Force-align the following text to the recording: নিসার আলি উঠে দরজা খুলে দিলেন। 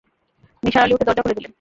নিসার 0.63 0.83
আলি 0.83 0.93
উঠে 0.93 1.05
দরজা 1.05 1.21
খুলে 1.21 1.35
দিলেন। 1.35 1.49